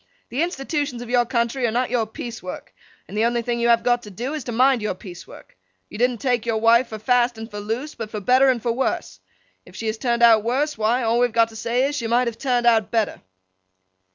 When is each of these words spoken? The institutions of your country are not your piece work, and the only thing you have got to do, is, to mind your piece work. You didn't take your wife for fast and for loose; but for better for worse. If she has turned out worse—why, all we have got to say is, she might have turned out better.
The 0.29 0.41
institutions 0.41 1.03
of 1.03 1.11
your 1.11 1.27
country 1.27 1.67
are 1.67 1.71
not 1.71 1.91
your 1.91 2.07
piece 2.07 2.41
work, 2.41 2.73
and 3.07 3.15
the 3.15 3.23
only 3.25 3.43
thing 3.43 3.59
you 3.59 3.67
have 3.67 3.83
got 3.83 4.01
to 4.01 4.09
do, 4.09 4.33
is, 4.33 4.43
to 4.45 4.51
mind 4.51 4.81
your 4.81 4.95
piece 4.95 5.27
work. 5.27 5.55
You 5.89 5.99
didn't 5.99 6.17
take 6.17 6.43
your 6.43 6.57
wife 6.57 6.87
for 6.87 6.97
fast 6.97 7.37
and 7.37 7.51
for 7.51 7.59
loose; 7.59 7.93
but 7.93 8.09
for 8.09 8.19
better 8.19 8.59
for 8.59 8.71
worse. 8.71 9.19
If 9.63 9.75
she 9.75 9.85
has 9.85 9.99
turned 9.99 10.23
out 10.23 10.43
worse—why, 10.43 11.03
all 11.03 11.19
we 11.19 11.25
have 11.27 11.33
got 11.33 11.49
to 11.49 11.55
say 11.55 11.83
is, 11.85 11.95
she 11.97 12.07
might 12.07 12.25
have 12.27 12.39
turned 12.39 12.65
out 12.65 12.89
better. 12.89 13.21